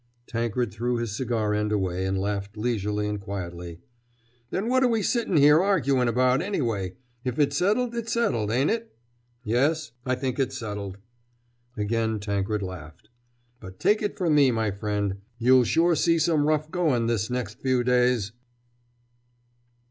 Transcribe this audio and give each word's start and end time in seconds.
Tankred 0.25 0.73
threw 0.73 0.97
his 0.97 1.15
cigar 1.15 1.53
end 1.53 1.71
away 1.71 2.07
and 2.07 2.17
laughed 2.19 2.57
leisurely 2.57 3.07
and 3.07 3.19
quietly. 3.21 3.81
"Then 4.49 4.67
what're 4.67 4.87
we 4.87 5.03
sittin' 5.03 5.37
here 5.37 5.61
arguin' 5.61 6.07
about, 6.07 6.41
anyway? 6.41 6.95
If 7.23 7.37
it's 7.37 7.55
settled, 7.55 7.93
it's 7.93 8.11
settled, 8.11 8.49
ain't 8.49 8.71
it?" 8.71 8.97
"Yes, 9.43 9.91
I 10.03 10.15
think 10.15 10.39
it's 10.39 10.57
settled!" 10.57 10.97
Again 11.77 12.19
Tankred 12.19 12.63
laughed. 12.63 13.11
"But 13.59 13.79
take 13.79 14.01
it 14.01 14.17
from 14.17 14.33
me, 14.33 14.49
my 14.49 14.71
friend, 14.71 15.17
you'll 15.37 15.65
sure 15.65 15.93
see 15.93 16.17
some 16.17 16.47
rough 16.47 16.71
goin' 16.71 17.05
this 17.05 17.29
next 17.29 17.59
few 17.59 17.83
days!" 17.83 18.31